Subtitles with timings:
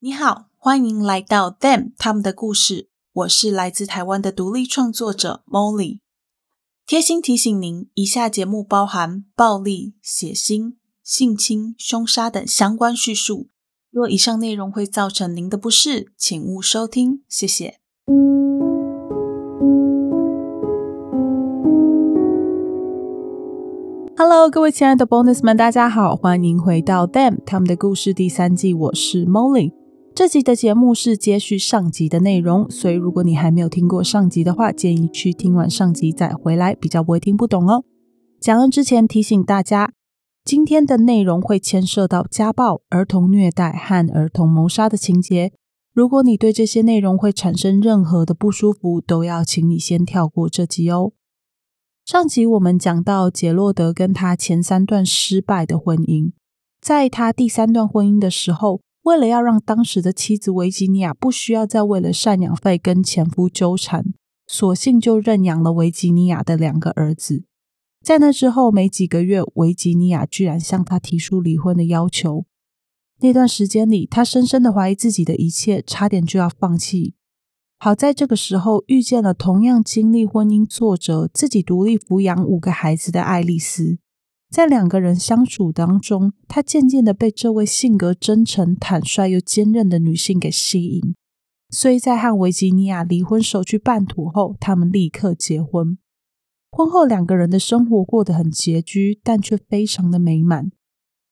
[0.00, 2.88] 你好，欢迎来到 Them 他们的故事。
[3.12, 5.98] 我是来自台湾的独立创作者 Molly。
[6.86, 13.48] 贴心提醒您，以下节目包含暴力、血腥、性侵、凶杀等相关叙述。
[13.90, 17.24] 若以上内容会造成您的不适，请勿收听。
[17.28, 17.80] 谢谢。
[24.16, 28.72] Hello，各位亲爱的 Bonus 们，大家好，欢迎回到 Them 他们的故事第三季。
[28.72, 29.72] 我是 Molly。
[30.18, 37.84] 这集的节目是接续上集的内容，所以如果你还没有听过上集的话，建议去听完上集再回来，比较不会听不懂哦。
[38.40, 39.92] 讲完之前提醒大家，
[40.44, 45.52] 今天的内容会牵涉到家暴、儿童虐待和儿童谋杀的情节。
[45.94, 51.12] 如果你对这些内容会产生任何的不舒服，都要请你先跳过这集哦。
[52.04, 56.32] 上集我们讲到杰洛德跟他前三段失败的婚姻，
[56.80, 58.80] 在他第三段婚姻的时候。
[59.08, 64.12] 为了要让当时的妻子维吉尼亚不需要再为了赡养费跟前夫纠缠，
[64.46, 67.44] 索性就认养了维吉尼亚的两个儿子。
[68.04, 72.44] 在那之后没几个月，维吉尼亚居然向他提出离婚的要求。
[73.20, 77.14] 那段时间里，他深深的怀疑自己的一切，差点就要放弃。
[77.78, 83.98] 好在这个时候遇见了同样经历婚姻挫折、自己独立抚养五个孩子的爱丽丝。
[84.50, 91.14] 在两个人相处当中，他渐渐的被这位性格真诚、坦率又坚韧的女性给吸引。
[91.70, 95.98] 所以在和维吉尼亚离婚手续办妥后，他们立刻结婚。
[96.70, 100.70] 婚后两个人的生活过得很拮据，但却非常的美满。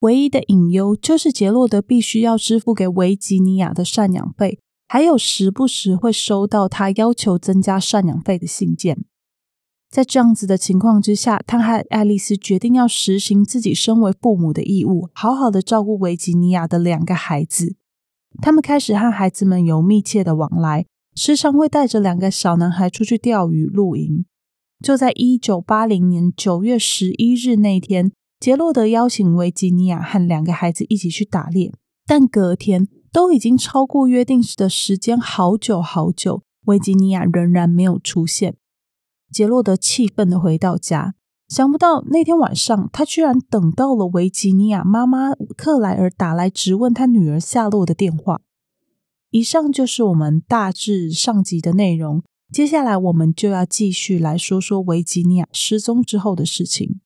[0.01, 9.07] 唯一的隐忧就是杰洛德必须要支付给维吉尼亚的赡养费，还有时不时会收到他要求增加赡养费的信件。
[9.97, 17.77] 在这样子的情况之下，他和爱丽丝决定要实行自己身为父母的义务，好好的照顾维吉尼亚的两个孩子。
[18.43, 24.27] 他们开始和孩子们有密切的往来，时常会带着两个小男孩出去钓鱼、露营。
[24.85, 31.73] 就在一九八零年九月十一日那天，杰洛德邀请维吉尼亚和两个孩子一起去打猎，
[32.07, 38.57] 但隔天都已经超过约定时的时间好久好久，维吉尼亚仍然没有出现。
[39.31, 41.15] 杰洛德气愤地回到家，
[41.49, 48.41] 想不到那天晚上，他居然等到了维吉尼亚妈妈克莱尔打来质问他女儿下落的电话。
[49.31, 57.01] 以上就是我们大致上集的内容，接下来我们就要继续来说说维吉尼亚失踪之后的事情。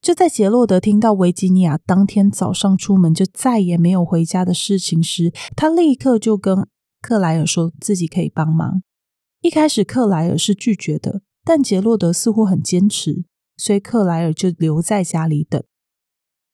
[0.00, 6.66] 就在杰洛德听到维吉尼亚当天早上出门就再也没有回家的事情时，他立刻就跟
[7.00, 8.82] 克莱尔说自己可以帮忙。
[9.40, 13.24] 一开始，克莱尔是拒绝的，但杰洛德似乎很坚持，
[13.56, 15.62] 所以克莱尔就留在家里等。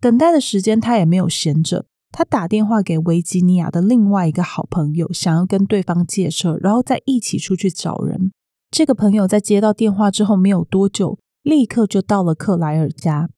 [0.01, 1.87] 等待的时间，他也没有闲着。
[2.13, 8.31] 他打电话给维吉尼亚的另外一个好朋友，想要跟对方借车，然后再一起出去找人。
[8.71, 13.31] 这个朋友在接到电话之后没有多久，立刻就到了克莱尔家。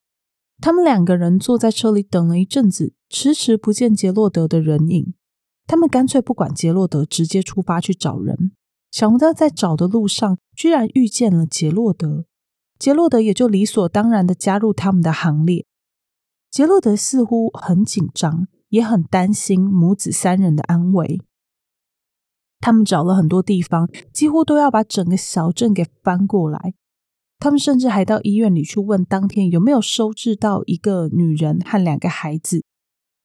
[0.61, 5.15] 他们两个人坐在车里等了一阵子，迟迟不见杰洛德的人影。
[5.66, 8.53] 他们干脆不管杰洛德，直接出发去找人。
[8.93, 12.25] 想不到在找的路上，居然遇见了杰洛德。
[12.78, 15.66] 杰洛德也就理所当然的加入他们的行列。
[16.50, 21.21] 杰洛德似乎很紧张，也很担心母子三人的安危。
[22.60, 26.75] 他们找了很多地方，几乎都要把整个小镇给翻过来。
[27.38, 32.65] 他们甚至还到医院里去问当天有没有收治到一个女人和两个孩子，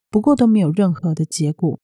[0.09, 1.79] 不过都没有任何的结果。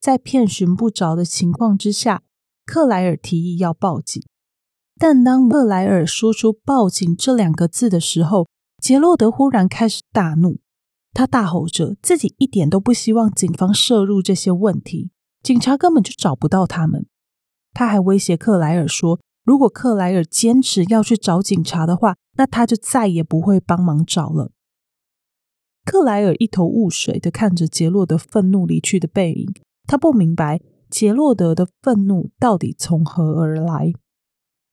[0.00, 2.22] 在遍寻不着的情况之下，
[2.64, 4.22] 克莱尔提议要报警。
[4.98, 8.48] 但当克莱尔说出“报警”这两个字的时候，
[8.82, 10.60] 杰洛德忽然开始大怒。
[11.12, 15.10] 他大吼着，自己一点都不希望警方涉入这些问题，
[15.42, 17.06] 警察根本就找不到他们。
[17.72, 24.52] 他还威胁克莱尔说，如果克莱尔坚持要去找警察的话，那他就再也不会帮忙找了。
[25.84, 29.52] 克莱尔一头雾水的看着杰洛德愤怒离去的背影。
[29.90, 33.92] 他不明白杰洛德的愤怒到底从何而来。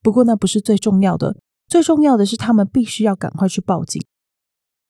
[0.00, 1.36] 不过那不是最重要的，
[1.66, 4.00] 最重要的是他们必须要赶快去报警。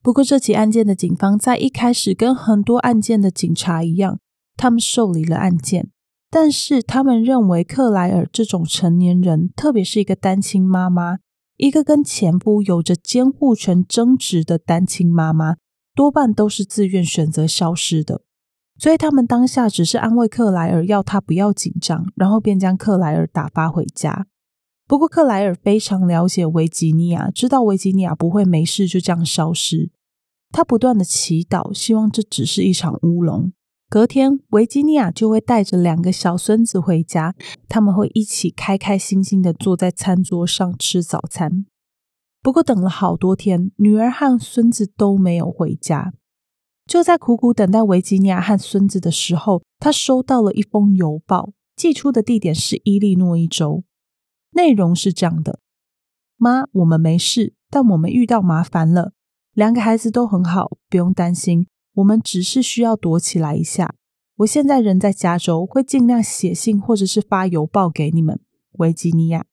[0.03, 4.21] 不过这起案件的警方在一开始跟很多案件的警察一样，
[4.55, 5.89] 他们受理了案件，
[6.29, 11.21] 但是他们认为克莱尔这种成年人，特别是一个单亲妈妈，
[11.57, 15.57] 一个跟前夫有着监护权争执的单亲妈妈，
[15.95, 18.21] 多半都是自愿选择消失的。
[18.79, 24.27] 所以他们当下只是安慰克莱尔，要他不要紧张，然后便将克莱尔打发回家。
[24.87, 29.91] 不过克莱尔非常了解维吉尼亚，知道维吉尼亚不会没事就这样消失。
[30.51, 33.53] 他不断的祈祷，希望这只是一场乌龙。
[33.91, 37.35] 隔天，维吉尼亚就会带着两个小孙子回家，
[37.69, 41.67] 他们会一起开开心心的坐在餐桌上吃早餐。
[42.43, 46.13] 不过，等了好多天，女儿和孙子都没有回家。
[46.89, 53.85] 就在苦苦等待维吉尼亚和孙子的时候，他收到了一封邮报，寄出的地点是伊利诺伊州。
[54.53, 55.61] 内容是这样的：
[56.39, 59.13] 妈，我们没事，但我们遇到麻烦了。
[59.53, 61.67] 两个孩子都很好，不用担心。
[61.97, 63.95] 我们只是需要躲起来一下。
[64.37, 68.41] 我现在人在加州，会尽量写信或者是发邮报给你们。
[68.79, 69.45] 维吉尼亚。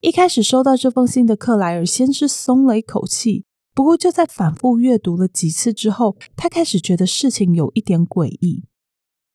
[0.00, 8.64] 一开始收到这封信的克莱尔先是松了一口气，不过就在反复阅读了几次之后，他开始觉得事情有一点诡异。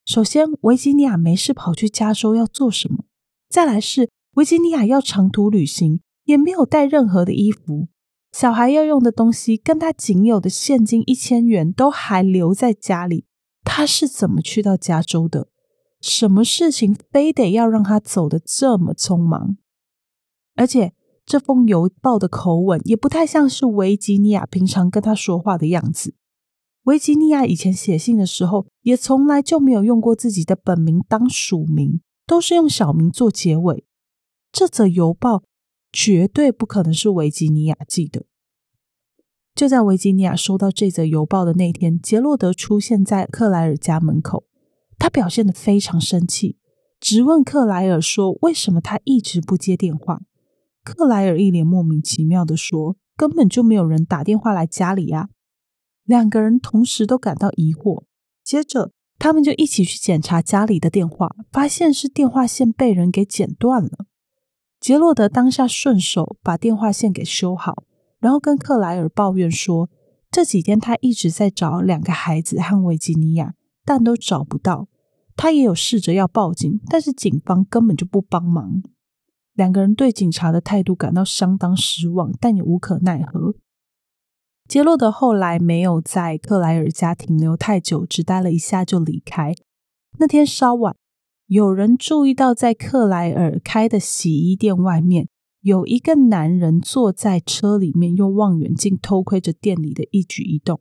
[0.05, 3.03] 首先，维吉尼亚没事跑去加州要做什么？
[3.49, 7.89] 再来是维吉尼亚要长途旅行，也没有带任何的衣服。
[8.31, 13.25] 小孩要用的东西，跟他仅有的现金一千元都还留在家里。
[13.63, 15.49] 他是怎么去到加州的？
[15.99, 19.57] 什么事情非得要让他走得这么匆忙？
[20.55, 20.93] 而且
[21.29, 26.15] 这封邮报的口吻也不太像是维吉尼亚平常跟他说话的样子。
[26.85, 33.85] 维吉尼亚以前写信的时候，也从来就没有用过自己的本名当署名，都是用小名做结尾。
[34.51, 35.43] 这则邮报。
[35.91, 38.25] 绝对不可能是维吉尼亚寄的。
[39.55, 44.45] 就在维吉尼亚收到这则邮报的那天，杰洛德出现在克莱尔家门口。
[44.99, 46.59] 他表现得非常生气，
[46.99, 50.21] 直问克莱尔说：“为什么他一直不接电话？”
[50.91, 55.29] 克莱尔一脸莫名其妙地说：“根本就没有人打电话来家里呀。”
[56.03, 58.05] 两个人同时都感到疑惑，
[58.43, 64.07] 接着他们就一起去检查家里的电话，发现是电话线被人给剪断了。
[64.79, 67.83] 杰洛德当下顺手把电话线给修好，
[68.19, 69.89] 然后跟克莱尔抱怨说
[70.31, 73.53] ：“这几天他一直在找两个孩子和维吉尼亚，
[73.85, 74.87] 但都找不到。
[75.35, 78.81] 他也有试着要报警，但是警方根本就不帮忙。”
[79.59, 83.55] 两个人对警察的态度感到相当失望，但也无可奈何。
[84.69, 89.53] 杰洛德后来没有在克莱尔家停留太久，只待了一下就离开。
[90.17, 90.95] 那天稍晚。
[91.47, 95.27] 有人注意到，在克莱尔开的洗衣店外面，
[95.59, 100.79] 有一个男人坐在车里面，用望远镜偷窥着店里的一举一动。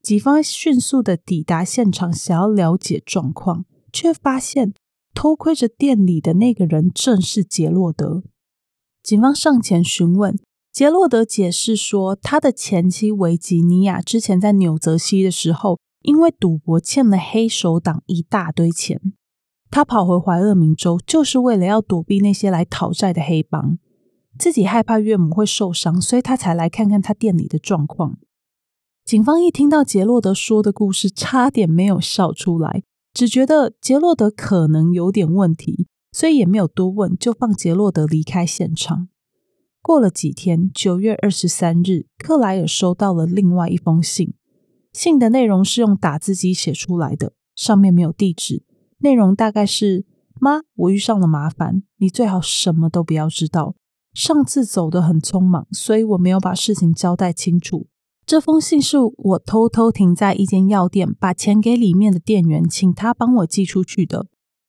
[0.00, 4.72] 警方迅速的抵达现场，想要了解状况，却发现
[5.14, 8.22] 偷窥着店里的那个人正是杰洛德。
[9.02, 10.38] 警方上前询问，
[10.72, 19.00] 杰洛德解释说，他的前妻维吉尼亚之前在纽泽西的时候，因为赌博欠了黑手党一大堆钱。
[19.70, 23.78] 他跑回怀俄明州，就是为了要躲避那些来讨债的黑帮。
[24.38, 28.18] 自己害怕岳母会受伤，所以他才来看看他店里的状况。
[29.04, 32.82] 警方一听到杰洛德说的故事，差点没有笑出来，
[33.12, 39.08] 只觉得杰洛德可能有点问题，所以也没有多问，就放杰洛德离开现场。
[39.80, 44.34] 过了几天，九月二十三日，克莱尔收到了另外一封信，
[44.92, 48.64] 信的内容是用打字机写出来的，上面没有地址。
[48.98, 50.06] 内容大概是：
[50.40, 53.74] 妈，我遇上了麻烦，你最好什么都不要知道。
[54.14, 57.88] 上次走得很匆忙，所以我没有把事情交代清楚。
[58.32, 64.26] 这封信是我偷偷停在一间药店，把钱给里面的店员，请他帮我寄出去的。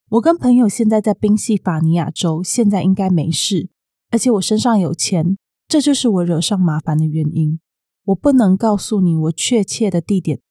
[0.09, 3.69] 我跟朋友现在在宾夕法尼亚州，现在应该没事，
[4.11, 7.61] 而且我身上有钱，这就是我惹上麻烦的原因。
[8.07, 10.41] 我不能告诉你我确切的地点，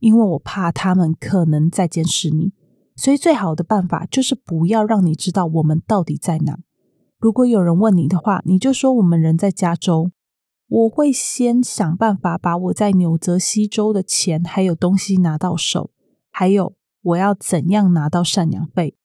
[0.00, 2.54] 因为我怕他们可能在监视你。
[2.96, 6.58] 所以，最好的办法就是不要让你知道我们到底在哪。
[7.18, 10.10] 如果有人问你的话，你就说我们人在加州。
[10.72, 15.90] 我会先想办法把我在纽泽西州的钱还有东西拿到手，
[16.30, 18.96] 还有我要怎样拿到赡养费。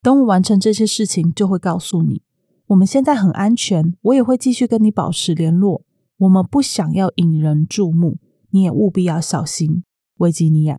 [0.00, 2.22] 等我完成这些事情，就会告诉你。
[2.68, 5.84] 我们现在很安全，我也会继续跟你保持联络。
[6.16, 8.16] 我们不想要引人注目，
[8.48, 9.84] 你也务必要小心，
[10.16, 10.78] 维吉尼亚。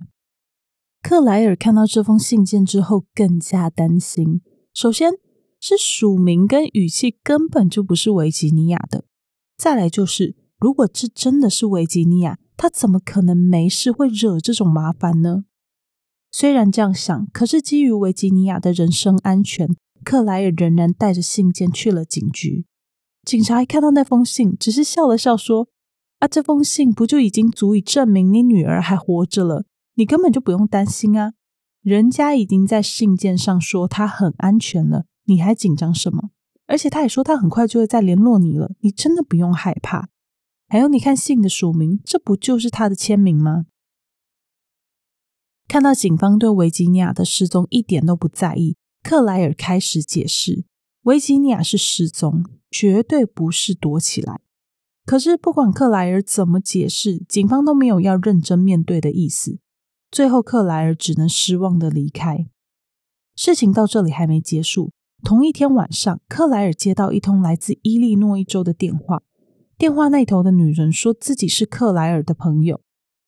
[1.03, 4.41] 克莱尔看到这封信件之后，更加担心。
[4.74, 5.12] 首先
[5.60, 9.05] 是署名跟语气根本就不是维吉尼亚的，
[9.61, 15.43] 再来就是，如果这真的是维吉尼亚，他怎么可能没事会惹这种麻烦呢？
[16.31, 19.69] 虽然这样想，可是基于维吉尼亚的人身安全，
[20.03, 22.65] 克莱尔仍然带着信件去了警局。
[23.23, 25.67] 警察一看到那封信，只是笑了笑说
[26.17, 31.33] ：“啊，这封信不就已经足以证明你女儿还活着了？”你根本就不用担心啊，
[31.83, 36.31] 人家已经在信件上说他很安全了，你还紧张什么？
[36.71, 40.07] 而且他也说他很快就会再联络你了，你真的不用害怕。
[40.69, 43.65] 还有，你看信的署名，这不就是他的签名吗？
[45.67, 50.63] 看到警方对维吉尼亚的失踪一点都不在意，克莱尔开始解释：
[51.01, 54.39] 维吉尼亚是失踪，绝对不是躲起来。
[55.05, 59.59] 可是不管克莱尔怎么解释，警方都没有要认真面对的意思。
[60.09, 62.47] 最后，克莱尔只能失望的离开。
[63.35, 64.91] 事情到这里还没结束。
[65.23, 69.23] 同一天晚上，克莱尔接到一通来自伊利诺伊州的电话，
[69.77, 72.81] 电话那头的女人说自己是克莱尔的朋友。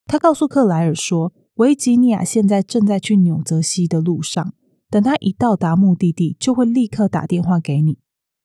[0.06, 4.54] 她告诉克莱尔说，维吉尼亚现在正在去纽泽西的路上，
[4.90, 8.00] 等他一到达目的地，就会立刻打电话给你。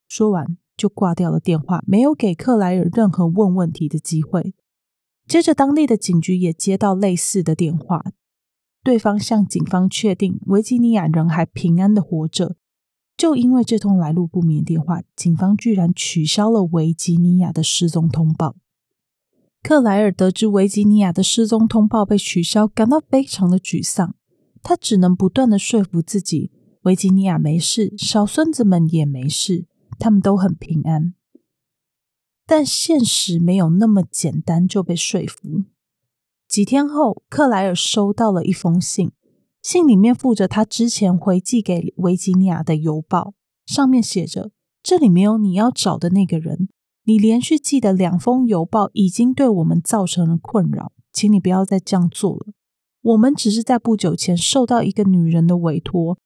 [0.06, 4.54] 说完就挂掉了电话，没有给克莱尔任何问问题的机会。
[5.26, 8.12] 接着，当地的警局也接到类似的电话，
[8.84, 12.56] 对方向警方确定维吉尼亚人还平安的活着。
[13.18, 18.54] 就因为这通来路不明的电话，警方居然取消了维吉尼亚的失踪通报。
[19.60, 24.14] 克莱尔得知维吉尼亚的失踪通报被取消，感到非常的沮丧。
[24.62, 29.66] 他只能不断的说服自己，维吉尼亚没事，小孙子们也没事，
[29.98, 31.14] 他们都很平安。
[32.46, 35.64] 但现实没有那么简单就被说服。
[36.46, 39.10] 几天后，克莱尔收到了一封信，
[39.62, 43.34] 信里面附着他之前回寄给维吉尼亚的邮报，
[43.66, 44.50] 上面写着
[44.82, 46.68] ：“这里没有你要找的那个人。”
[47.04, 52.52] 你连续寄的两封邮报已经对我们造成了困扰，请你不要再这样做了。
[53.00, 56.18] 我们只是在不久前受到一个女人的委托，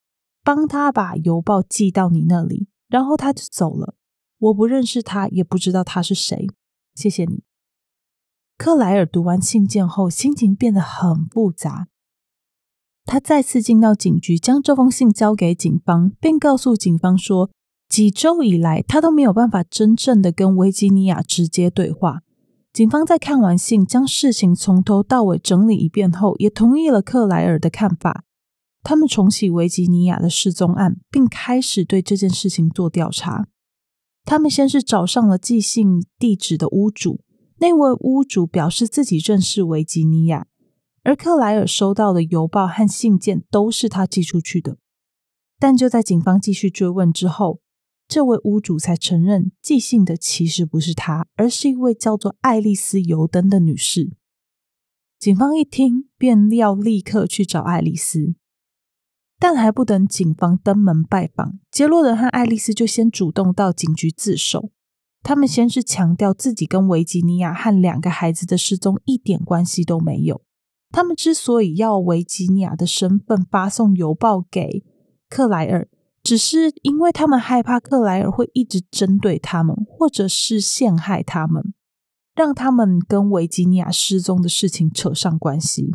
[0.42, 3.94] 帮她把邮报寄到你那里，然后她就走了。
[4.38, 6.48] 我不认识她，也不知道她是谁。
[6.96, 7.44] 谢谢你。
[8.58, 11.86] 克莱尔读完信件后，心情变得很复杂。
[13.04, 17.50] 他再次进到警局，将这封信交给警方，并告诉警方说。
[17.88, 22.22] 几周以来，他都没有办法真正的跟维吉尼亚直接对话。
[22.72, 28.24] 警方在看完信，将事情从头到尾整理一遍后，也同意了克莱尔的看法。
[28.82, 33.46] 他们重启维吉尼亚的失踪案，并开始对这件事情做调查。
[34.24, 37.20] 他们先是找上了寄信地址的屋主，
[37.58, 40.46] 那位屋主表示自己认识维吉尼亚，
[41.02, 44.78] 而克莱尔收到的邮报和信件都是他寄出去的。
[45.58, 47.60] 但就在警方继续追问之后，
[48.08, 54.12] 这位屋主才承认，寄信的其实不是他，而是一位叫做爱丽丝·尤登的女士。
[55.18, 58.34] 警方一听，便要立刻去找爱丽丝，
[59.38, 64.72] 但还不等警方登门拜访，杰洛德和爱丽丝就先主动到警局自首。
[65.22, 70.42] 他们先是强调自己跟维吉尼亚和两个孩子的失踪一点关系都没有。
[70.92, 74.84] 他们之所以要维吉尼亚的身份发送邮报给
[75.28, 75.88] 克莱尔，
[76.22, 81.72] 只是因为他们害怕克莱尔会一直针对他们，或者是陷害他们，
[82.34, 85.94] 让他们跟维吉尼亚失踪的事情扯上关系。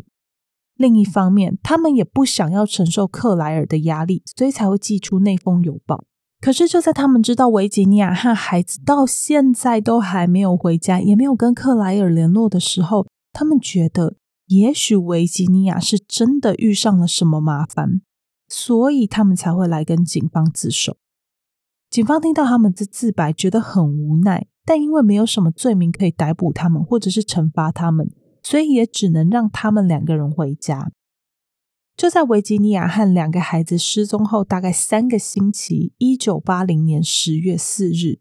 [0.76, 6.04] 另一方面，他们也不想要承受克莱尔的压力，所以才会寄出那封邮报。
[6.40, 14.14] 可是，就在他们知道维吉尼亚和孩子到现在都还没有回家，也没有跟克莱尔联络的时候，他们觉得，
[14.48, 18.02] 也许维吉尼亚是真的遇上了什么麻烦。
[18.50, 20.96] 所以他们才会来跟警方自首。
[21.90, 28.10] 警方听到他们的自白，觉得很无奈，但因为没有什么罪名可以逮捕他们，或者是惩罚他们，
[28.42, 30.90] 所以也只能让他们两个人回家。
[31.94, 38.20] 就在维吉尼亚和两个孩子失踪后大概三个星期，一九八零年十月四日，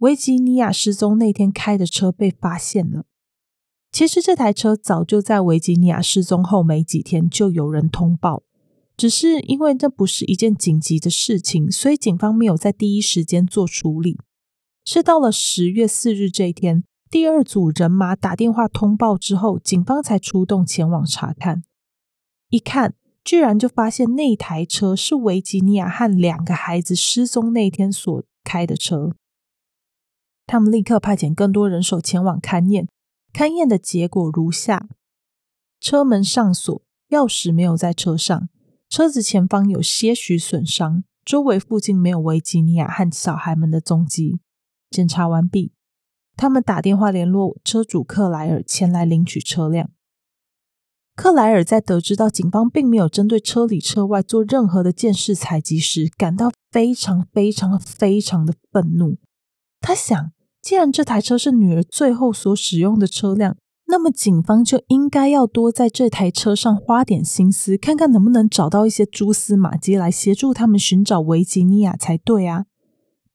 [0.00, 3.06] 维吉尼亚失踪那天开的车被发现了。
[3.92, 8.42] 其实这台车早就在维吉尼亚失踪后没几天就有人通报。
[8.96, 14.18] 只是因为这不是一件紧急的事情，所以警方没有在第一时间做处理。
[14.84, 21.62] 是到了十月四日这一天，第二组人马打电话通报之后，警方才出动前往查看。
[22.50, 22.94] 一看，
[23.24, 29.14] 居然就发现那台车是维吉尼亚和两个孩子失踪那天所开的车。
[30.46, 32.86] 他们立刻派遣更多人手前往勘验，
[33.32, 34.88] 勘验的结果如下：
[35.80, 38.48] 车门上锁，钥匙没有在车上。
[38.88, 44.40] 车子前方有些许损伤，周围附近没有维吉尼亚和小孩们的踪迹。
[44.90, 45.72] 检查完毕，
[46.36, 49.90] 他们打电话联络车主克莱尔前来领取车辆。
[51.14, 59.18] 克莱尔在得知到警方并没有针对车里车外做任何的鉴识采集时，感到非常非常非常的愤怒。
[59.80, 72.66] 他想，既然这台车是女儿最后所使用的车辆，那么，警方就应该要多在这台车上花点心思，看看能不能找到一些蛛丝马迹来协助他们寻找维吉尼亚才对啊！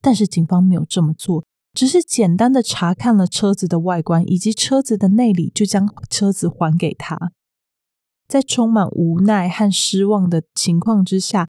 [0.02, 7.32] 但是警方没有这么做，只是简单的查看了车子的外观以及车子的内里，就将车子还给他。
[8.28, 11.48] 在充满无奈和失望的情况之下，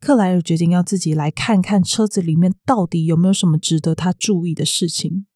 [0.00, 5.26] 克莱尔决定要自己来看看车子里面到底有没有什么值得他注意的事情。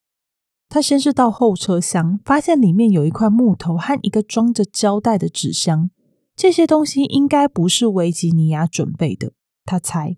[0.70, 5.90] 他先是到后车厢，发现里面有一块木头和一个装着胶带的纸箱，
[6.34, 10.16] 这些东西应该不是维吉尼亚准备的，他猜。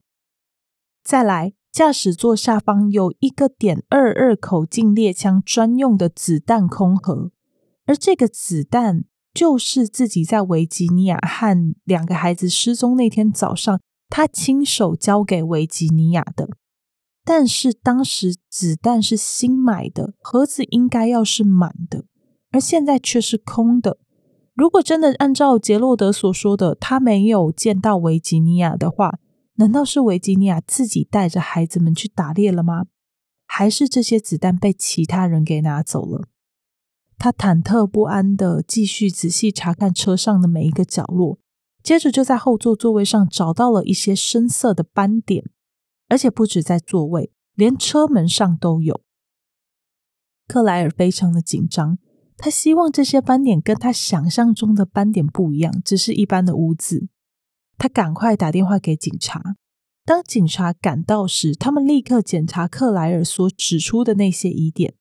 [1.03, 7.33] 再来，驾驶座下方有一个点二二口径猎枪专用的子弹空盒，
[7.85, 16.51] 而这个子弹就是自己在维吉尼亚和两个孩子失踪那天早上，他亲手交给维吉尼亚的。
[17.25, 22.05] 但是当时子弹是新买的，盒子应该要是满的，
[22.53, 23.99] 而现在却是空的。
[24.55, 29.19] 如果真的按照杰洛德所说的，他没有见到维吉尼亚的话，
[29.57, 32.87] 难道是维吉尼亚自己带着孩子们去打猎了吗？
[33.47, 36.29] 还是这些子弹被其他人给拿走了？
[37.19, 41.39] 他忐忑不安地继续仔细查看车上的每一个角落，
[41.87, 45.45] 接着就在后座座位上找到了一些深色的斑点。
[46.09, 49.02] 而且不止在座位，连车门上都有。
[50.49, 51.99] 克莱尔非常的紧张，
[52.37, 57.09] 他希望这些斑点跟他想象中的斑点不一样，只是一般的污渍。
[57.78, 59.57] 他赶快打电话给警察。
[60.05, 64.95] 当警察赶到时，他们立刻检查克莱尔所指出的那些疑点。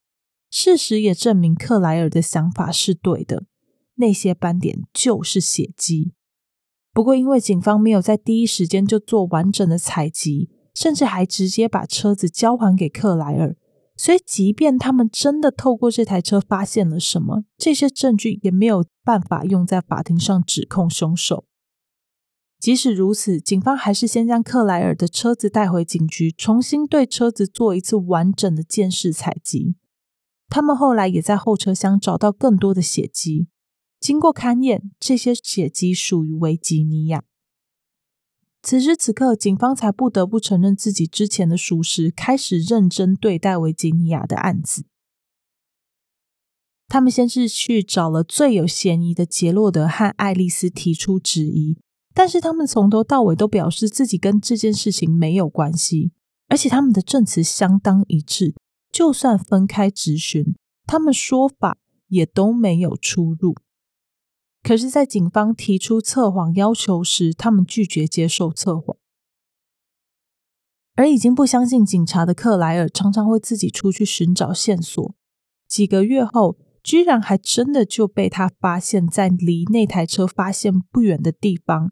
[0.51, 3.45] 事实也证明克莱尔的想法是对的，
[3.95, 6.13] 那些斑点就是血迹。
[6.95, 10.49] 不过，因为警方没有在第一时间就做完整的采集。
[10.75, 13.55] 甚至还直接把车子交还给克莱尔，
[13.95, 21.45] 所以即便他们真的透过这台车发现了什么，这些证据也没有办法用在法庭上指控凶手。
[22.59, 29.77] 即使如此，警方还是先将克莱尔的车子带回警局，重新对车子做一次完整的鉴识采集。
[30.49, 33.47] 他们后来也在后车厢找到更多的血迹，
[33.99, 37.23] 经过勘验，这些血迹属于维吉尼亚。
[38.61, 44.85] 此时此刻，警方才不得不承认自己之前的疏失，开始认真对待维吉尼亚的案子。
[46.87, 51.77] 他们先是去找了最有嫌疑的杰洛德和爱丽丝提出质疑，
[52.13, 56.11] 但是他们从头到尾都表示自己跟这件事情没有关系，
[56.47, 58.55] 而且他们的证词相当一致，
[58.91, 63.55] 就算分开质询，他们说法也都没有出入。
[64.67, 68.97] 可是，在警方提出测谎要求时，他们拒绝接受测谎。
[70.95, 75.13] 而已经不相信警察的克莱尔，常常会自己出去寻找线索。
[75.67, 81.91] 几个月后，居然还真的就被他发现，在离那台车发现不远的地方，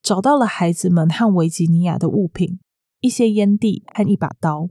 [0.00, 2.60] 找到了孩子们和维吉尼亚的物品，
[3.00, 4.68] 一些烟蒂和一把刀。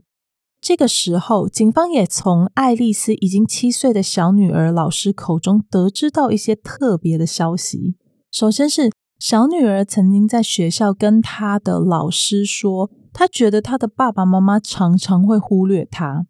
[0.62, 7.96] 这个时候，警方也从爱丽丝已经七岁的小女儿老师口中得知到一些特别的消息。
[8.30, 16.26] 首先是小女儿曾经在学校跟她的老师说，她觉得她的爸爸妈妈常常会忽略她，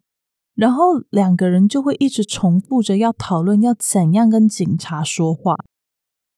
[0.55, 5.57] 然后两个人就会一直重复着要讨论要怎样跟警察说话。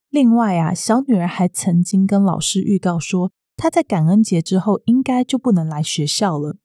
[0.10, 6.58] 另外啊，小女儿还曾经跟老师预告说，她在感恩节之后应该就不能来学校了。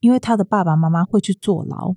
[0.00, 1.94] 因为他的爸爸妈妈会去坐牢。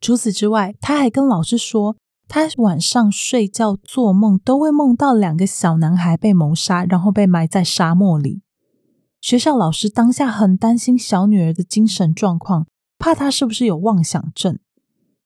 [0.00, 8.42] 除此之外，他还跟老师说，他晚上睡觉做梦都会梦到两个小男孩被谋杀，然后被埋在沙漠里。
[9.20, 12.66] 学校老师当下很担心小女儿的精神状况，
[12.98, 14.58] 怕她是不是有妄想症。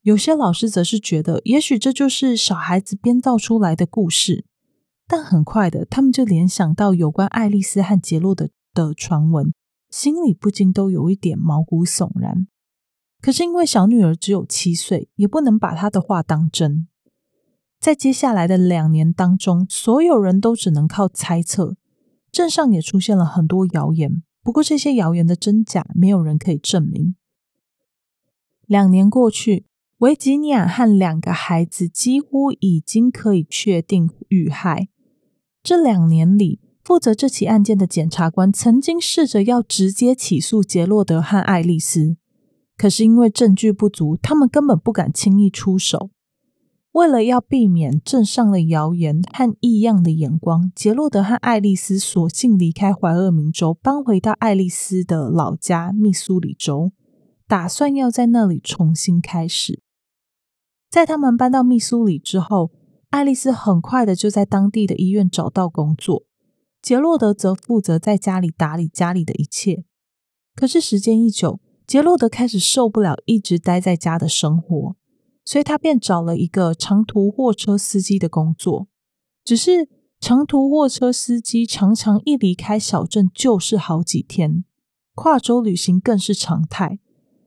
[0.02, 4.44] 有些老师则是觉得，也许这就是小孩子编造出来的故事。
[5.08, 9.52] 但很快的，他们就联想到有关爱丽丝和杰洛的的传闻。
[9.90, 12.46] 心里不禁都有一点毛骨悚然，
[13.20, 16.88] 可是因为小女儿只有七岁，也不能把她的话当真。
[17.79, 21.77] 在接下来的两年当中，所有人都只能靠猜测。
[22.33, 27.14] 镇上也出现了很多谣言，不过这些谣言的真假，没有人可以证明。
[28.66, 29.66] 两年过去，
[29.99, 34.88] 维吉尼亚和两个孩子几乎已经可以确定遇害。
[35.62, 42.16] 这两年里，负责这起案件的检察官曾经试着要直接起诉杰洛德和爱丽丝，
[42.77, 46.11] 可是因为证据不足，他们根本不敢轻易出手。
[46.92, 56.92] 为了要避免镇上的谣言和异样的眼光，杰洛德和爱丽丝索性离开怀俄明州，搬回到爱丽丝的老家密苏里州，
[57.49, 59.83] 打算要在那里重新开始。
[60.88, 62.70] 在他们搬到密苏里之后，
[63.11, 66.22] 爱丽丝很快的就在当地的医院找到工作。
[66.87, 69.83] 杰洛德则负责在家里打理家里的一切。
[70.55, 74.94] 可是时间一久，杰洛德开始受不了一直待在家的生活，
[75.44, 78.87] 所以他便找了一个长途货车司机的工作。
[79.44, 79.88] 只是
[80.20, 84.62] 长途货车司机常常一离开小镇就是好几天，
[85.16, 87.01] 跨州旅行更是常态。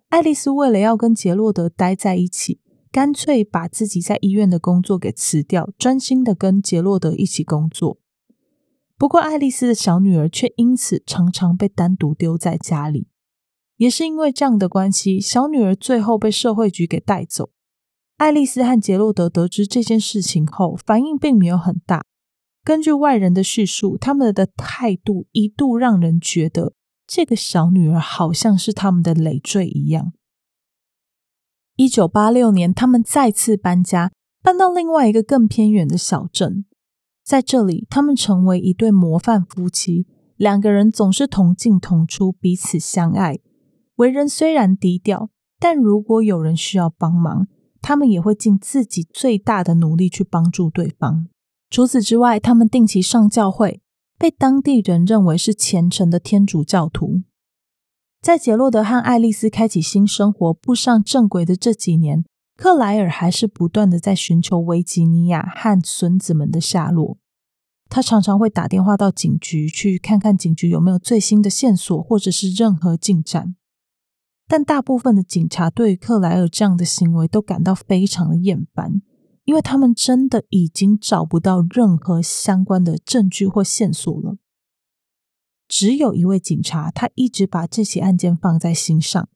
[0.10, 2.60] 爱丽丝为了要跟杰洛德待在一起，
[2.91, 8.02] 干脆把自己在医院的工作给辞掉，专心的跟杰洛德一起工作。
[8.99, 13.07] 不过，爱丽丝的小女儿却因此常常被单独丢在家里。
[13.77, 17.51] 也是因为这样的关系，小女儿最后被社会局给带走。
[18.17, 22.03] 爱丽丝和杰洛德得知这件事情后，反应并没有很大。
[22.65, 26.73] 根据外人的叙述，他们的态度一度让人觉得
[27.07, 30.12] 这个小女儿好像是他们的累赘一样。
[31.77, 34.12] 一九八六年，他们再次搬家，
[34.43, 36.65] 搬到另外一个更偏远的小镇。
[37.29, 43.37] 在这里，他们成为一对模范夫妻，两个人总是同进同出，彼此相爱。
[43.97, 47.45] 为人虽然低调，但如果有人需要帮忙，
[47.83, 51.27] 他们也会尽自己最大的努力去帮助对方。
[51.69, 53.83] 除此之外，他们定期上教会，
[54.17, 57.21] 被当地人认为是虔诚的天主教徒。
[58.23, 62.25] 在杰洛德和爱丽丝开启新生活、步上正轨的这几年，
[62.60, 67.17] 克莱尔还是不断的在寻求维吉尼亚和孙子们的下落。
[67.88, 73.56] 他常常会打电话到警局，去看看警局有没有最新的线索，或者是任何进展。
[74.45, 79.02] 但大部分的警察对于克莱尔这样的行为都感到非常的厌烦，
[79.45, 84.36] 因为他们真的已经找不到任何相关的证据或线索了。
[85.65, 89.30] 只有一位警察，他一直把这起案件放在心上。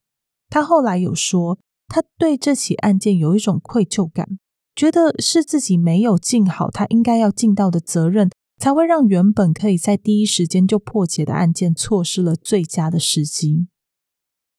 [0.50, 4.40] 他后来有说，他对这起案件有一种愧疚感，
[4.76, 13.68] 觉得是自己没有尽好他应该要尽到的责任，才会让原本可以在第一时间就破解的案件错失了最佳的时机。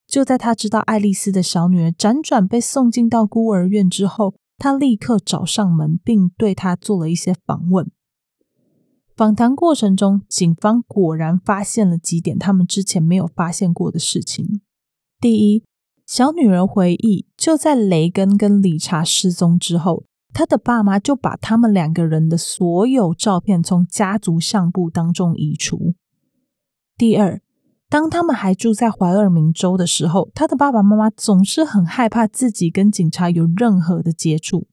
[0.06, 7.90] 就在他知道爱丽丝的小女儿辗转被送进到孤儿院之后，他立刻找上门，并对她做了一些访问。
[9.16, 14.60] 访谈过程中，警方果然发现了几点他们之前没有发现过的事情。
[15.20, 15.64] 第一，
[16.06, 25.94] 小女儿回忆，就在雷根跟理查失踪之后，他的爸妈就把他们两个人的所有照片从家族相簿当中移除。
[26.98, 27.40] 第二，
[27.88, 34.68] 当他们还住在怀俄明州的时候，他的爸爸妈妈总是很害怕自己跟警察有任何的接触。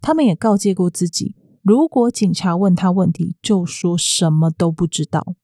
[0.00, 5.34] 他们也告诫过自己，如果警察问他问题，就说什么都不知道。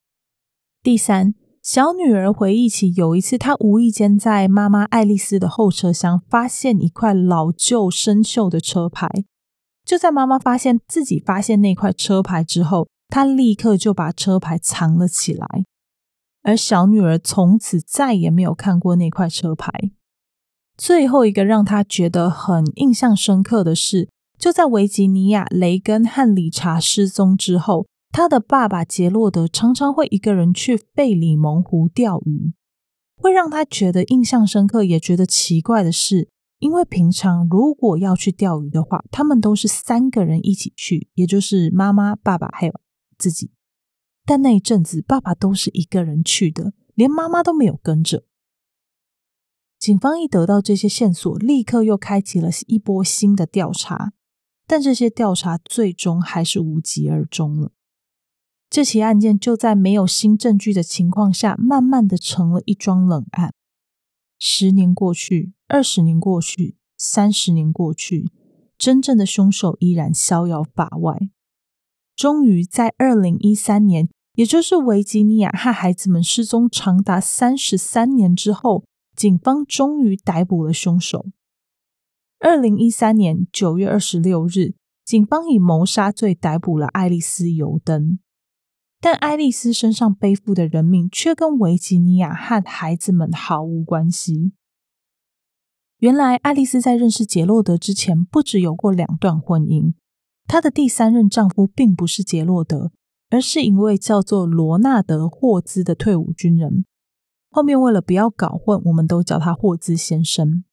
[0.82, 9.08] 第三，小女儿回忆起有一次，她无意间在妈妈爱丽丝的后车厢发现一块老旧生锈的车牌。
[9.84, 15.46] 就在妈妈发现自己发现那块车牌之后，她立刻就把车牌藏了起来。
[16.42, 19.90] 而小女儿从此再也没有看过那块车牌。
[20.76, 32.54] 最后一个让她觉得很印象深刻的是，就在维吉尼亚、雷根和理查失踪之后，他的爸爸杰洛德常常会一个人去贝里蒙湖钓鱼。
[33.20, 36.28] 会让他觉得印象深刻，也觉得奇怪的是，
[36.60, 42.72] 因为平常如果要去钓鱼的话，他们都是三个人一起去，也就是妈妈、爸爸还有
[43.18, 43.50] 自己。
[44.24, 48.22] 但那一阵子，爸爸都是一个人去的，连妈妈都没有跟着。
[49.80, 54.12] 警方一得到这些线索，立刻又开启了一波新的调查，
[54.68, 57.72] 但这些调查最终还是无疾而终了。
[58.70, 63.52] 这起案件就在没有新证据的情况下，慢慢的成了一桩冷案。
[64.38, 68.30] 十年过去，二十年过去，三十年过去，
[68.76, 71.18] 真正的凶手依然逍遥法外。
[72.14, 74.08] 终于在二零一三年。
[74.34, 78.84] 也就是维吉尼亚和孩子们失踪长达三十三年之后，
[79.16, 81.26] 警方终于逮捕了凶手。
[82.38, 88.20] 二零一三年九月二十六日，警方以谋杀罪逮捕了爱丽丝·尤登，
[89.00, 94.52] 但爱丽丝身上背负的人命却跟维吉尼亚和孩子们毫无关系。
[95.98, 99.94] 原来，爱丽丝在认识杰洛德之前，不只有过两段婚姻，
[100.46, 102.92] 她的第三任丈夫并不是杰洛德。
[103.30, 106.86] 而是一位叫做罗纳德·霍兹的退伍军人。
[107.50, 110.64] 后面为了不要搞混，我们都叫他霍兹先生。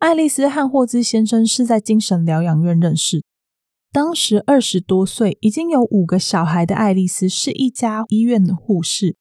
[0.00, 3.24] 爱丽丝和霍兹先生是在精神疗养院认识。
[3.92, 9.16] 当时二十多岁、已经有五个小孩的爱丽丝是一家医院的护士，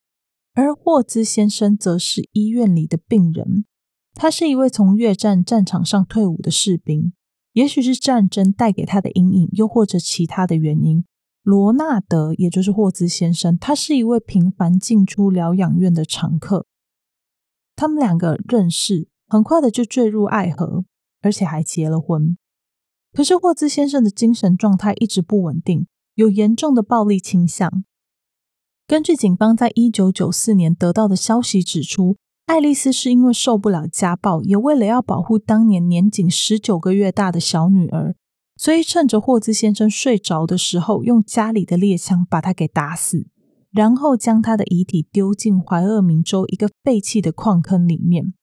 [0.54, 3.66] 而霍兹先生则是医院里的病人。
[4.14, 7.14] 他是一位从越战战场上退伍的士兵，
[7.54, 11.04] 也许是战争带给他的阴影，又或者其他的原因。
[11.42, 16.68] 罗纳德，也就是霍兹先生，他是一位频繁进出疗养院的常客。
[17.76, 20.86] 他们两个认识，很快的就坠入爱河，
[21.22, 22.38] 而且还结了婚。
[23.12, 27.84] 可是霍兹先生的精神状态一直不稳定，有严重的暴力倾向。
[28.88, 38.16] 根据警方在一九九四年得到的消息指出，爱丽丝是因为受不了家暴，也为了要保护当年年仅十九个月大的小女儿，
[38.56, 43.28] 所以趁着霍兹先生睡着的时候，用家里的猎枪把他给打死，
[43.72, 48.34] 然后将他的遗体丢进怀俄明州一个废弃的矿坑里面。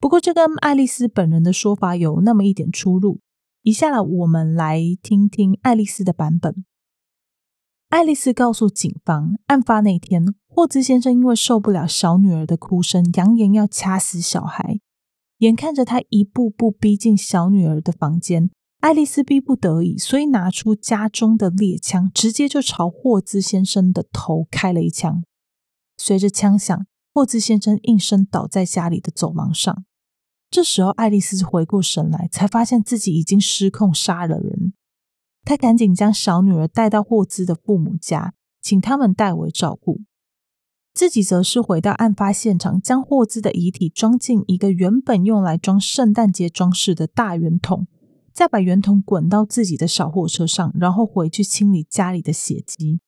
[0.00, 3.20] 不过，这跟爱丽丝本人的说法有那么一点出入。
[3.64, 6.66] 以下来，我们来听听爱丽丝的版本。
[7.88, 14.80] 爱丽丝告诉警方，案发那天，霍兹先生因为受不了小女儿的哭声，扬言要掐死小孩。
[15.38, 18.50] 眼看着他一步步逼近小女儿的房间，
[18.80, 25.24] 爱丽丝逼不得已，所以拿出家中的猎枪，直接就朝霍兹先生的头开了一枪。
[25.96, 29.86] 随着枪响，霍兹先生应声倒在家里的走廊上。
[30.54, 34.72] 这时候，爱丽丝回过神来，才发现自己已经失控杀了人。
[35.44, 40.02] 她赶紧将小女儿带到霍兹的父母家，请他们代为照顾。
[40.92, 47.88] 自己则是回到案发现场，将霍兹的遗体装进一个原本用来装圣诞节装饰的大圆筒，
[48.32, 53.00] 再把圆筒滚到自己的小货车上，然后回去清理家里的血迹。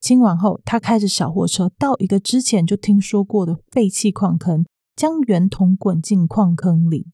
[0.00, 4.66] 清完后，他开着小货车到一个之前就听说过的废弃矿坑。
[4.94, 7.06] 将圆筒滚进矿坑里，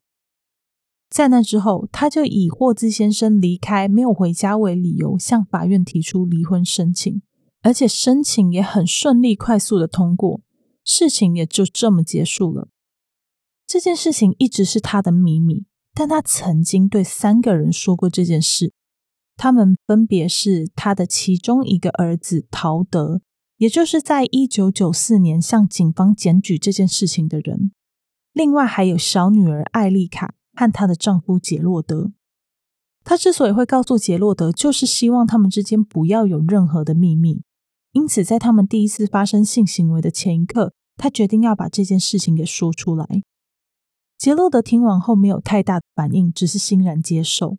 [1.09, 7.23] 在那之后，他就以霍兹先生离开没有回家为理由，向法院提出离婚申请，
[7.63, 10.41] 而且申请也很顺利、快速的通过，
[10.85, 12.69] 事情也就这么结束了。
[13.67, 18.73] 这件事情一直是他的秘密，但他曾经对三个人说过这件事，
[19.37, 23.21] 他们分别是他的其中一个儿子陶德，
[23.59, 27.73] 也就是在一九九四年向警方检举这件事情的人。
[28.33, 32.13] 另外还有小女儿艾丽卡和她的丈夫杰洛德。
[33.03, 37.43] 她之所以会告诉杰洛德，就是希望他们之间不要有任何的秘密。
[37.93, 43.23] 因此，在他们第一次发生性行为的前一刻，她决定要把这件事情给说出来。
[44.19, 47.59] 杰洛德听完后没有太大的反应，只是欣然接受。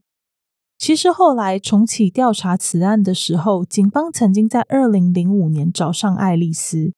[0.77, 6.93] 其实后来重启调查此案的时候，警方曾经在二零零五年找上爱丽丝。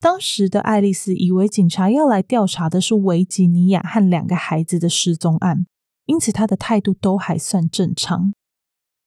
[0.00, 5.66] 当时的爱丽丝以为警察要来调查的是维吉尼亚和两个孩子的失踪案，
[6.06, 8.32] 因此她的态度都还算正常。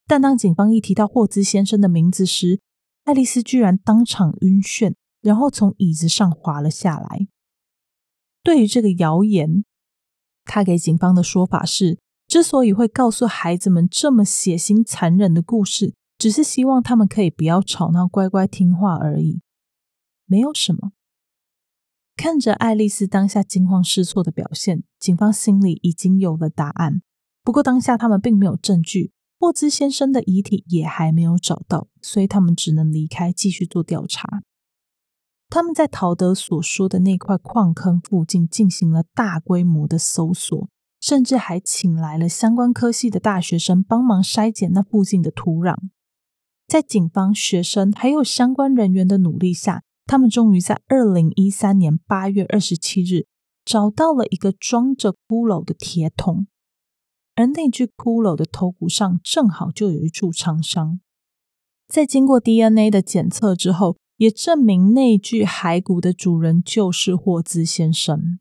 [0.06, 2.60] 但当警方一提到霍兹先生的名字时，
[3.06, 7.28] 爱丽丝居然当场晕眩，然后从椅子上滑了下来。
[8.44, 9.64] 对于这个谣言，
[10.44, 12.01] 她给警方的说法是：
[12.32, 19.42] 之所以会告诉孩子们这么血腥残忍的故事，只是希望他们可以不要吵闹，乖乖听话而已。
[20.28, 20.94] 没有什么。
[22.16, 27.02] 看着爱丽丝当下惊慌失措的表现，警方心里已经有了答案。
[27.44, 34.42] 不过当下他们并没有证据，霍兹先生的遗体也还没有找到，所以他们只能离开，继续做调查。
[35.50, 40.70] 他们在陶德所说的那块矿坑附近进行了大规模的搜索，
[41.02, 45.76] 甚至还请来了相关科系的大学生帮忙筛检那附近的土壤。
[46.68, 53.26] 在警方、学生还有相关人员的努力下，他们终于在二零一三年八月二十七日
[53.66, 56.48] 找到了一个装着骷髅的铁桶，
[57.36, 61.02] 而那具骷髅的头骨上正好就有一处创伤。
[61.88, 68.40] 在经过 DNA 的检测之后，也证明那具骸骨的主人就是霍兹先生。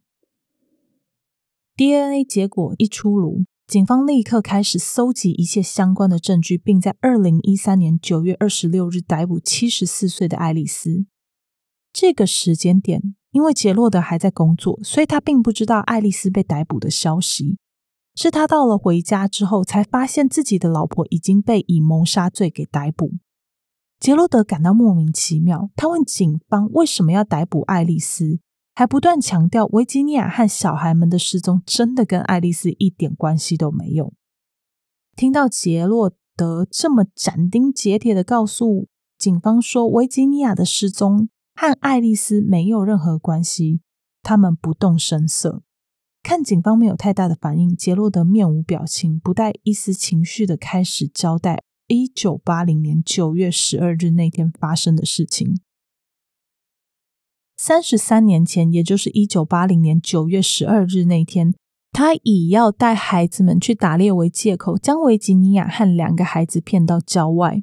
[1.80, 11.06] DNA 结果一出炉，警方立刻开始搜集一切相关的证据，并在二零一三年九月二十六日逮捕七十四岁的爱丽丝。
[11.90, 17.56] 这个时间点，因为杰洛德还在工作，所以他并不知道爱丽丝被逮捕的消息。
[18.14, 23.12] 是他到了回家之后，才发现自己的老婆已经被以谋杀罪给逮捕。
[23.98, 28.38] 杰洛德感到莫名其妙，他问警方为什么要逮捕爱丽丝，
[28.80, 34.14] 还不断强调维吉尼亚和小孩们的失踪真的跟爱丽丝一点关系都没有。
[35.14, 38.88] 听到杰洛德这么斩钉截铁的告诉
[39.18, 43.82] 警方说维吉尼亚的失踪，和爱丽丝没有任何关系，
[44.22, 45.62] 他们不动声色，
[46.22, 55.60] 看警方没有太大的反应，杰洛德面无表情，不带一丝情绪的开始交代一九八零年九月十二日那天发生的事情。
[57.62, 61.52] 三十三年前，也就是一九八零年九月十二日那天，
[61.92, 67.62] 他以要带孩子们去打猎为借口，将维吉尼亚和两个孩子骗到郊外。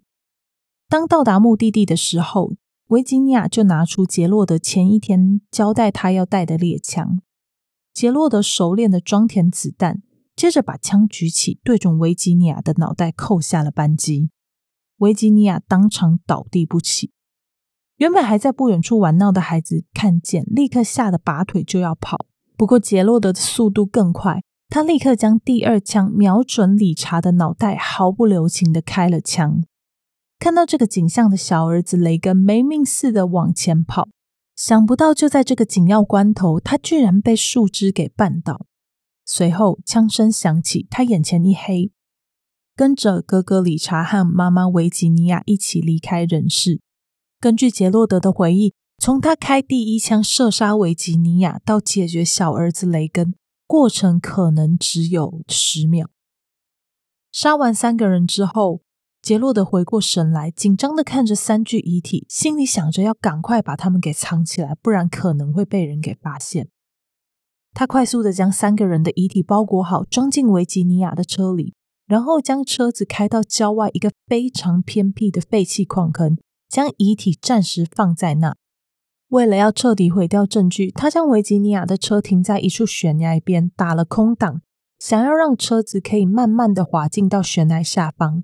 [0.88, 2.52] 当到达目的地的时候，
[2.90, 7.20] 维吉尼亚就拿出杰洛德前一天交代他要带的猎枪，
[7.92, 10.04] 杰洛德熟练的装填子弹，
[10.36, 14.30] 接着把枪举起，对准维吉尼亚的脑袋扣下了扳机。
[14.98, 17.14] 维吉尼亚当场倒地不起。
[17.98, 22.26] 原本还在不远处玩闹的孩子看见，立刻吓得拔腿就要跑。
[22.56, 29.64] 不过杰洛德的速度更快，他立刻将第二枪瞄准理查的脑袋，毫不留情的开了枪。
[30.38, 34.10] 看到这个景象的小儿子雷根没命似的往前跑。
[34.56, 38.66] 想不到，就在这个紧要关头，他居然被树枝给绊倒。
[39.26, 41.92] 随后，枪声响起，他眼前一黑，
[42.76, 46.80] 跟着哥哥理查和妈妈维吉尼亚一起离开人世。
[47.40, 53.36] 根据杰洛德的回忆，从他开第一枪射杀维吉尼亚到解决小儿子雷根，
[53.68, 56.10] 过程可能只有十秒。
[57.32, 58.82] 杀完三个人之后，
[59.22, 66.70] 杰洛德回过神来，紧张的看着三具遗体，心里想着要赶快把他们给藏起来，不然可能会被人给发现。
[67.74, 71.76] 他快速的将三个人的遗体包裹好，装进维吉尼亚的车里，
[72.08, 76.40] 然后将车子开到郊外一个非常偏僻的废弃矿坑，
[76.78, 78.56] 将遗体暂时放在那。
[79.30, 84.62] 为了要彻底毁掉证据，他将维吉尼亚的车停在一处悬崖边，打了空档，
[85.00, 88.44] 想要让车子可以慢慢的滑进到悬崖下方。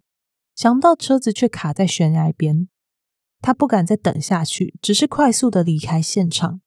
[0.55, 2.67] 想不到车子却卡在悬崖边，
[3.39, 6.61] 他不敢再等下去，只是快速的离开现场。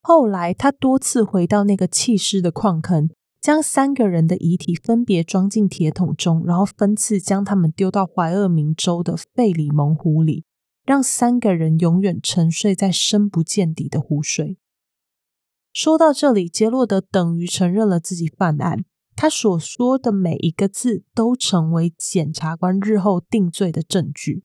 [0.00, 10.46] 后来，他多次回到那个弃尸的矿坑，将三个人的遗体分别装进铁桶中，然后分次将他们丢到怀俄明州的费里蒙湖里，
[10.90, 14.58] 让三个人永远沉睡在深不见底的湖水。
[15.72, 18.84] 说到这里，杰洛德等于承认了自己犯案。
[19.14, 24.42] 他所说的每一个字都成为检察官日后定罪的证据。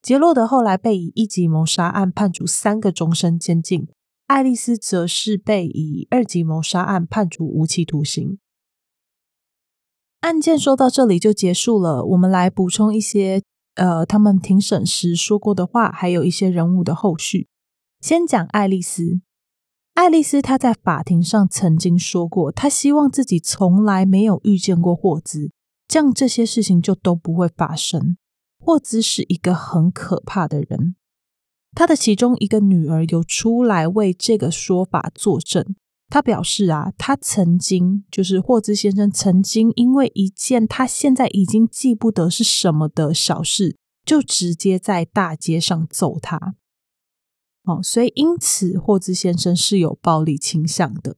[0.00, 3.88] 杰洛德后来被以一级谋杀案判处三个终身监禁，
[4.28, 8.38] 爱丽丝则是被以二级谋杀案判处无期徒刑。
[10.20, 12.04] 案件说到这里就结束了。
[12.04, 13.42] 我们来补充一些
[13.74, 17.48] 呃，他们庭审时说过的话，还有一些人物的后续。
[18.00, 19.20] 先讲爱丽丝。
[19.94, 25.52] 爱丽丝她在法庭上曾经说过，她希望自己从来没有遇见过霍兹，
[25.86, 28.16] 这样这些事情就都不会发生。
[28.58, 30.96] 霍兹是一个很可怕的人。
[31.74, 35.74] 她的其中一个女儿有出来为这个说法作证。
[36.12, 46.54] 他表示啊，他曾经就是霍兹先生曾经因为一件他现在已经记不得是什么的小事，就直接在大街上揍他。
[47.64, 51.16] 哦，所以因此霍兹先生是有暴力倾向的。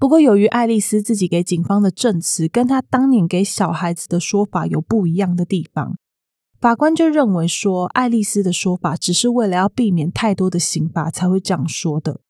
[0.00, 5.96] 不过，由于爱丽丝自己给警方的证词跟她当年给小孩子的说法有不一样的地方，
[6.60, 12.22] 法官就认为说，爱丽丝的说法只是为了要避免太多的刑罚才会这样说的。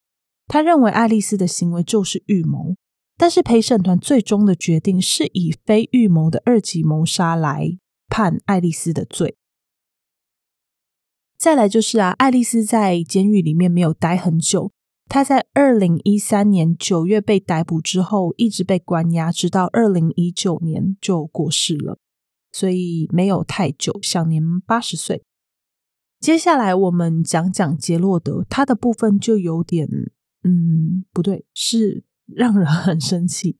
[0.49, 2.75] 他认为爱丽丝的行为就是预谋，
[3.15, 9.37] 但是陪审团最终的决定是以非预谋的二级谋杀来判爱丽丝的罪。
[11.37, 14.71] 再来就是啊，爱丽丝在监狱里面没有待很久。
[15.07, 21.99] 她在二零一三年九月被逮捕之后，一直被关押，直到二零一九年就过世了，
[22.51, 25.23] 所以没有太久，享年八十岁。
[26.19, 29.87] 接下来我们讲讲杰洛德，他的部分就有点，
[30.43, 33.57] 嗯，不对，是让人很生气。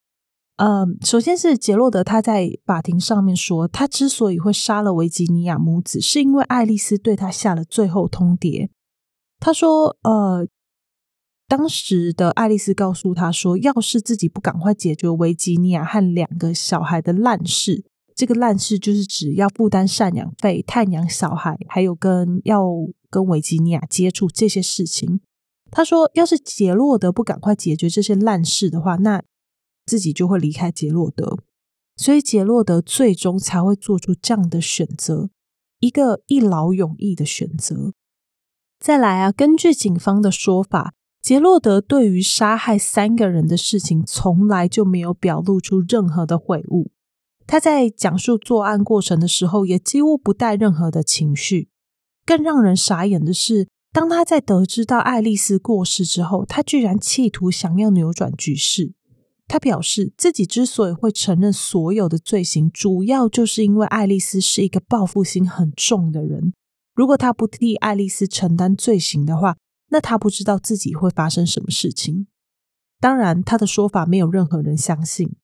[0.58, 8.70] 呃，首先是杰洛德，他在法庭上面说，他之所以会杀了维吉尼亚母子，是因为爱丽丝对他下了最后通牒。
[9.40, 10.46] 他说，呃，
[11.48, 22.66] 当时的爱丽丝告诉他说，要是自己不赶快解决维吉尼亚和两个小孩的烂事，这个烂事就是指要负担赡养费、探养小孩，还有跟要
[23.10, 25.22] 跟维吉尼亚接触这些事情。
[25.72, 29.24] 他说，要是杰洛德不赶快解决这些烂事的话，那
[29.86, 31.38] 自己就会离开杰洛德，
[31.96, 35.30] 所以杰洛德最终才会做出这样的选择，
[35.80, 37.94] 一个一劳永逸的选择。
[38.80, 46.92] 再来啊，根据警方的说法，杰洛德对于杀害三个人的事情从来就没有表露出任何的悔悟。
[47.46, 51.70] 他在讲述作案过程的时候，也几乎不带任何的情绪。
[52.26, 58.94] 更让人傻眼的是，当他在得知到爱丽丝过世之后，他居然企图想要扭转局势。
[59.48, 66.54] 他表示，自己之所以会承认所有的罪行，主要就是因为爱丽丝是一个报复心很重的人。
[66.94, 69.58] 如果他不替爱丽丝承担罪行的话，
[69.90, 72.28] 那他不知道自己会发生什么事情。
[73.00, 75.36] 当然，他的说法没有任何人相信。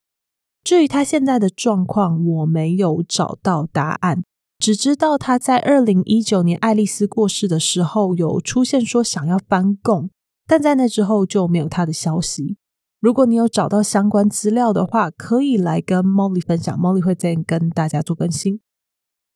[0.63, 4.23] 至于他现在的状况，我没有找到答案，
[4.57, 10.09] 只知道他在二零一九年爱丽丝过世的时候，有出现说想要翻供。
[10.47, 12.57] 但在那之后就没有他的消息。
[12.99, 18.61] 如果你有找到相关资料的话，可以来跟 Molly 分享，Molly 会再跟大家做更新。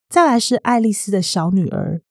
[0.08, 2.02] 再来是爱丽丝的小女儿，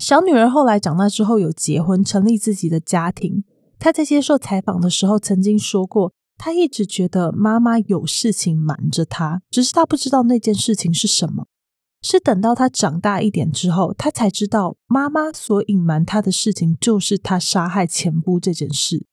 [0.00, 3.44] 小女儿后来长大之后有结婚，成立自己的家庭。
[3.78, 11.46] 她在接受采访的时候曾经说过，她一直觉得妈妈有事情瞒着她，只是她不知道那件事情是什么。
[12.04, 19.06] 是等到他长大一点之后，他才知道妈妈所隐瞒他的事情就是他杀害前夫这件事。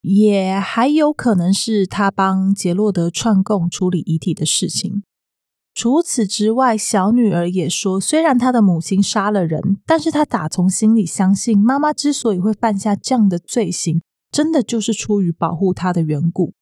[0.00, 5.02] 也还有可能是他帮杰洛德串供处理遗体的事情。
[5.74, 14.00] 除此之外，小女儿也说，虽然她的母亲杀了人，但是她打从心里相信，妈妈之所以会犯下这样的罪行，
[14.32, 16.54] 真的就是出于保护她的缘故。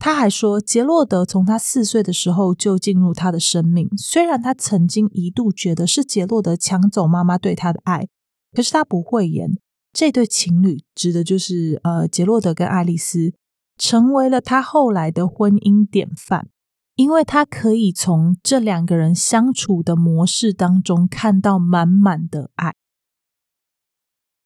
[0.00, 8.08] 她还说，杰洛德从她四岁的时候就进入她的生命，虽然她曾经一度觉得是杰洛德抢走妈妈对她的爱，
[8.52, 9.56] 可是她不讳言。
[9.92, 13.34] 这对情侣指的就是呃，杰洛德跟爱丽丝，
[13.76, 16.48] 成为了他后来的婚姻典范，
[16.94, 22.74] 因为他可以从这两个人相处的模式当中看到满满的爱。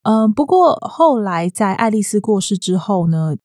[0.03, 3.37] 嗯、不过后来在爱丽丝过世之后呢，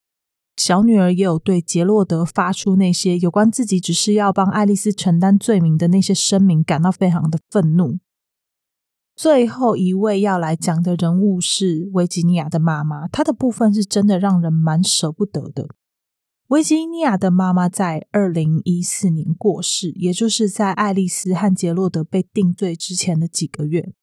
[0.60, 8.00] 小女儿也有对杰洛德发出那些有关自己只是要帮爱丽丝承担罪名的那些声明，感到非常的愤怒。
[9.16, 15.70] 最后一位要来讲的人物是维吉尼亚的妈妈，她的部分是真的让人蛮舍不得的。
[16.48, 23.94] 维吉尼亚的妈妈在二零一四年过世，也就是在爱丽丝和杰洛德被定罪之前的几个月。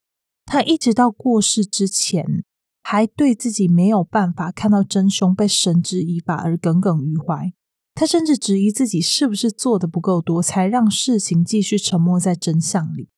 [0.47, 2.45] 她一直到过世之前，
[2.89, 7.53] 还对自己没有办法看到真凶被绳之以法而耿耿于怀。
[7.97, 13.09] 她甚至质疑自己是不是做的不够多，才让事情继续沉没在真相里。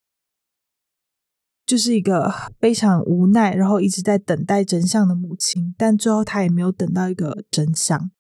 [1.67, 8.11] 就是一个非常无奈，然后一直在等待真相的母亲，但最后她也没有等到一个真相。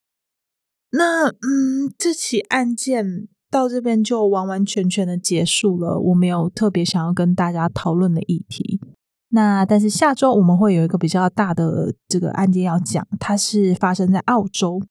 [0.91, 5.99] 那嗯，这起案件到这边就完完全全的结束了。
[5.99, 8.79] 我没有特别想要跟大家讨论的议题。
[9.31, 14.83] 那但是下周我们会有一个比较大的这个案件要讲，它是发生在澳洲。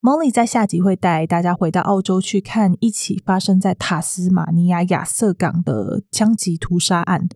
[0.00, 7.28] Molly 在下集会带大家回到澳洲去看一起发生在塔斯马尼亚亚瑟港的枪击屠杀案。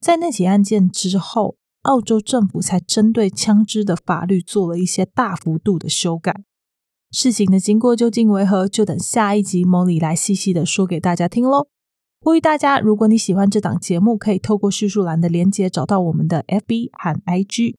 [0.00, 6.42] 在那起案件之后，澳洲政府才针对枪支的法律做了一些大幅度的修改。
[7.10, 11.68] 事情的经过究竟为何，就等下一集 Molly 来细细的说给大家听喽。
[12.24, 17.74] 呼吁大家，如果你喜欢这档节目，可以透过叙述栏的连接找到我们的 FB 和 IG，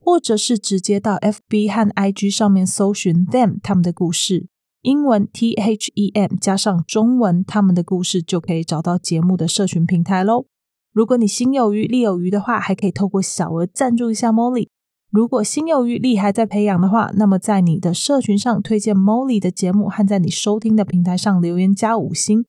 [0.00, 4.48] 或者是直接到 FB 和 IG 上面搜寻 Them 他们的故事，
[4.82, 10.46] 英文 T H E M 加上中文他们的故事，就可以找到节目的社群平台喽。
[10.92, 14.66] 如果你心有余力有余的话，还可以透过小额赞助一下 Molly。
[15.12, 22.44] 如果心有余力还在培养的话，那么在你的社群上推荐 Molly 的节目，和在你收听的平台上留言加五星，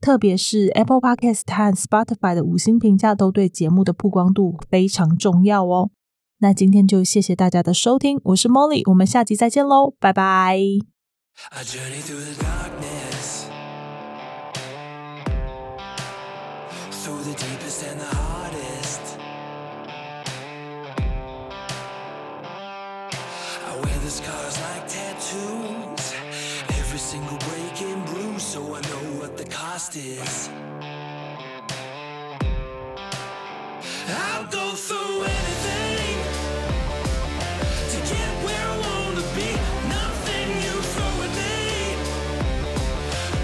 [0.00, 5.90] 特别是 Apple Podcast 和 Spotify 的五星评价，都对节目的曝光度非常重要哦。
[6.38, 10.58] 那今天就谢谢大家的收听，我是 Molly，我们下集再见喽，拜拜。
[29.90, 30.50] justice.
[34.08, 36.16] I'll go through anything
[37.90, 39.50] to get where I wanna be.
[39.88, 41.50] Nothing you throw at me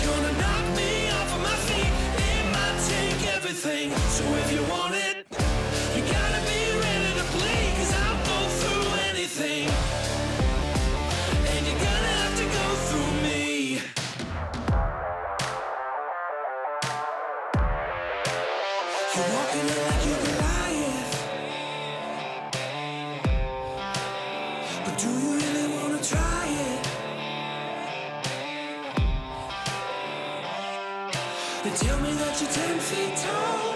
[0.07, 1.93] gonna knock me off of my feet.
[2.29, 4.06] It might take everything.
[31.67, 33.75] They tell me that you're ten feet tall.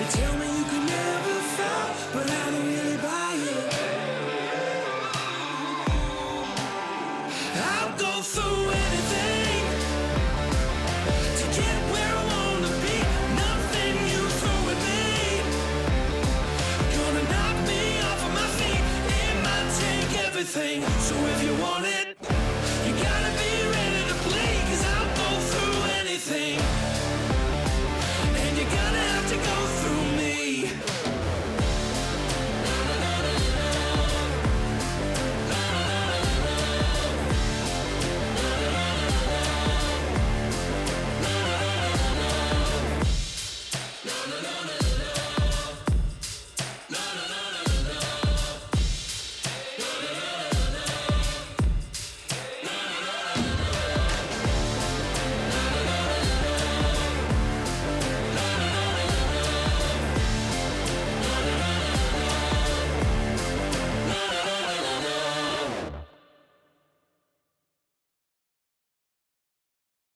[0.00, 2.73] They tell me you could never fall, but I don't.